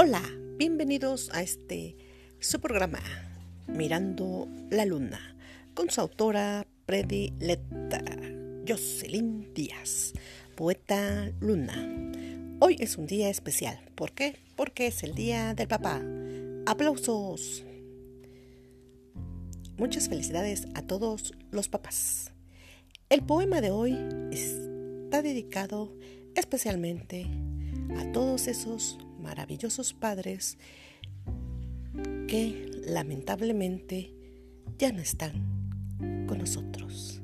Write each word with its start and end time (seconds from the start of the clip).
Hola, 0.00 0.22
bienvenidos 0.58 1.28
a 1.32 1.42
este 1.42 1.96
su 2.38 2.60
programa 2.60 3.00
Mirando 3.66 4.46
la 4.70 4.84
Luna 4.84 5.36
con 5.74 5.90
su 5.90 6.00
autora 6.00 6.68
predilecta 6.86 8.04
Jocelyn 8.64 9.52
Díaz, 9.54 10.12
poeta 10.54 11.32
Luna. 11.40 11.74
Hoy 12.60 12.76
es 12.78 12.96
un 12.96 13.08
día 13.08 13.28
especial. 13.28 13.80
¿Por 13.96 14.12
qué? 14.12 14.36
Porque 14.54 14.86
es 14.86 15.02
el 15.02 15.16
día 15.16 15.52
del 15.54 15.66
papá. 15.66 16.00
Aplausos. 16.66 17.64
Muchas 19.78 20.08
felicidades 20.08 20.68
a 20.76 20.82
todos 20.82 21.34
los 21.50 21.68
papás. 21.68 22.30
El 23.08 23.24
poema 23.24 23.60
de 23.60 23.72
hoy 23.72 23.98
está 24.30 25.22
dedicado 25.22 25.92
especialmente 26.36 27.26
a 27.98 28.12
todos 28.12 28.46
esos 28.46 29.00
maravillosos 29.18 29.92
padres 29.92 30.58
que 32.26 32.70
lamentablemente 32.86 34.12
ya 34.78 34.92
no 34.92 35.00
están 35.00 36.26
con 36.26 36.38
nosotros, 36.38 37.20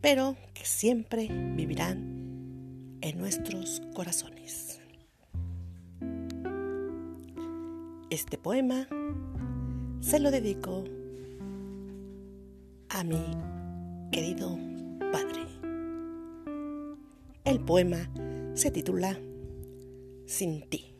pero 0.00 0.36
que 0.54 0.64
siempre 0.64 1.28
vivirán 1.56 2.98
en 3.00 3.18
nuestros 3.18 3.80
corazones. 3.94 4.80
Este 8.10 8.38
poema 8.38 8.88
se 10.00 10.18
lo 10.18 10.30
dedico 10.30 10.84
a 12.88 13.04
mi 13.04 13.22
querido 14.10 14.58
padre. 15.12 15.46
El 17.44 17.60
poema 17.60 18.10
se 18.54 18.70
titula 18.70 19.18
Sin 20.26 20.68
ti. 20.68 20.97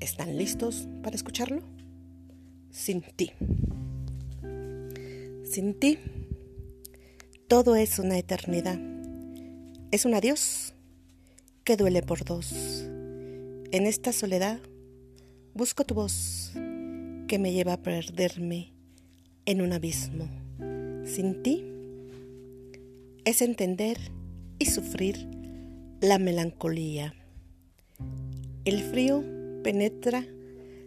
¿Están 0.00 0.36
listos 0.36 0.88
para 1.02 1.16
escucharlo? 1.16 1.62
Sin 2.70 3.00
ti. 3.02 3.32
Sin 5.44 5.74
ti, 5.78 5.98
todo 7.48 7.76
es 7.76 7.98
una 7.98 8.18
eternidad. 8.18 8.78
Es 9.90 10.04
un 10.04 10.14
adiós 10.14 10.74
que 11.64 11.76
duele 11.76 12.02
por 12.02 12.24
dos. 12.24 12.52
En 13.72 13.86
esta 13.86 14.12
soledad 14.12 14.60
busco 15.54 15.84
tu 15.84 15.94
voz 15.94 16.52
que 17.26 17.38
me 17.40 17.52
lleva 17.52 17.74
a 17.74 17.82
perderme 17.82 18.74
en 19.46 19.62
un 19.62 19.72
abismo. 19.72 20.28
Sin 21.06 21.42
ti 21.42 21.64
es 23.24 23.40
entender 23.40 23.96
y 24.58 24.66
sufrir 24.66 25.28
la 26.00 26.18
melancolía. 26.18 27.14
El 28.64 28.82
frío 28.82 29.24
penetra 29.66 30.24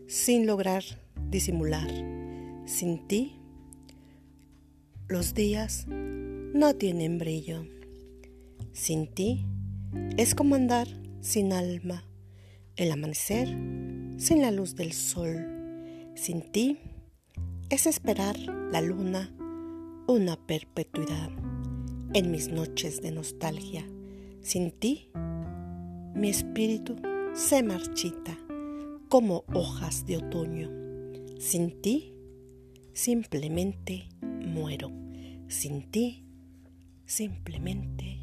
sin 0.08 0.47
lograr 0.47 0.85
disimular. 1.30 1.91
Sin 2.66 3.05
ti, 3.09 3.36
los 5.09 5.33
días 5.33 5.86
no 5.89 6.73
tienen 6.75 7.17
brillo. 7.17 7.66
Sin 8.71 9.13
ti 9.13 9.45
es 10.16 10.33
como 10.33 10.55
andar 10.55 10.88
sin 11.19 11.52
alma, 11.52 12.05
el 12.77 12.94
amanecer 12.94 13.49
sin 14.16 14.41
la 14.41 14.49
luz 14.49 14.77
del 14.77 14.93
sol. 14.93 15.36
Sin 16.16 16.41
ti 16.41 16.77
es 17.69 17.86
esperar 17.86 18.38
la 18.71 18.80
luna 18.80 19.30
una 20.08 20.38
perpetuidad 20.38 21.31
en 22.14 22.31
mis 22.31 22.47
noches 22.47 23.02
de 23.02 23.11
nostalgia. 23.11 23.83
Sin 24.41 24.71
ti, 24.71 25.11
mi 26.16 26.30
espíritu 26.30 26.95
se 27.33 27.61
marchita 27.61 28.38
como 29.09 29.43
hojas 29.53 30.05
de 30.05 30.17
otoño. 30.17 30.69
Sin 31.39 31.81
ti, 31.81 32.14
simplemente 32.93 34.08
muero. 34.21 34.92
Sin 35.47 35.89
ti, 35.89 36.23
simplemente 37.05 38.20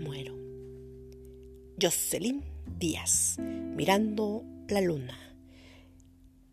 muero. 0.00 0.36
Jocelyn 1.80 2.44
Díaz, 2.78 3.38
mirando 3.40 4.44
la 4.68 4.80
luna. 4.80 5.18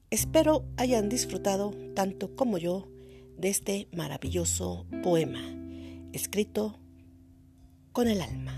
Espero 0.09 0.65
hayan 0.77 1.07
disfrutado 1.07 1.71
tanto 1.93 2.35
como 2.35 2.57
yo 2.57 2.89
de 3.37 3.49
este 3.49 3.87
maravilloso 3.93 4.87
poema, 5.03 5.41
escrito 6.13 6.79
con 7.91 8.07
el 8.07 8.21
alma. 8.21 8.57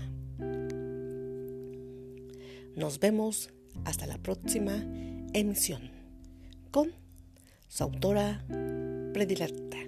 Nos 2.74 2.98
vemos 2.98 3.50
hasta 3.84 4.06
la 4.06 4.18
próxima 4.18 4.84
emisión 5.32 5.90
con 6.70 6.92
su 7.68 7.84
autora 7.84 8.44
predilecta, 9.12 9.78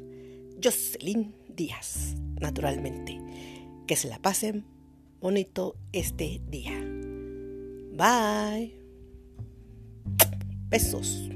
Jocelyn 0.62 1.34
Díaz, 1.48 2.14
naturalmente. 2.40 3.20
Que 3.86 3.96
se 3.96 4.08
la 4.08 4.18
pasen 4.18 4.64
bonito 5.20 5.76
este 5.92 6.40
día. 6.48 6.72
Bye. 7.92 8.74
Besos. 10.68 11.30